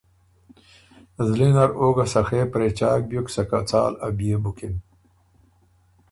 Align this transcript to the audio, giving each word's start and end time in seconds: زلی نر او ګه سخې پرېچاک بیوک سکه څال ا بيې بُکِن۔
زلی 1.27 1.49
نر 1.55 1.69
او 1.81 1.89
ګه 1.97 2.05
سخې 2.13 2.41
پرېچاک 2.53 2.99
بیوک 3.09 3.27
سکه 3.35 3.59
څال 3.69 3.93
ا 4.05 4.07
بيې 4.17 4.37
بُکِن۔ 4.43 4.75